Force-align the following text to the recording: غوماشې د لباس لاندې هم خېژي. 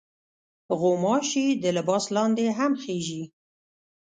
غوماشې 0.79 1.45
د 1.63 1.65
لباس 1.77 2.05
لاندې 2.15 2.45
هم 2.57 2.71
خېژي. 2.81 3.23